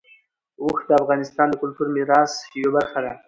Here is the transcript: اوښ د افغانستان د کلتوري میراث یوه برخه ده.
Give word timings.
اوښ 0.63 0.77
د 0.87 0.91
افغانستان 1.01 1.47
د 1.49 1.53
کلتوري 1.61 1.91
میراث 1.95 2.31
یوه 2.59 2.71
برخه 2.75 2.99
ده. 3.05 3.13